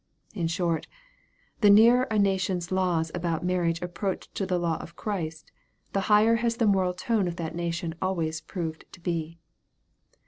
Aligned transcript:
In 0.33 0.47
short, 0.47 0.87
the 1.59 1.69
nearer 1.69 2.07
a 2.09 2.17
nation's 2.17 2.71
laws 2.71 3.11
about 3.13 3.45
marriage 3.45 3.83
approach 3.83 4.31
to 4.33 4.47
the 4.47 4.57
law 4.57 4.77
of 4.79 4.95
Christ, 4.95 5.51
the 5.93 5.99
higher 6.09 6.37
has 6.37 6.57
the 6.57 6.65
moral 6.65 6.95
tone 6.95 7.27
of 7.27 7.35
that 7.35 7.53
nation 7.53 7.93
always 8.01 8.41
proved 8.41 8.85
to 8.93 8.99
be. 8.99 9.37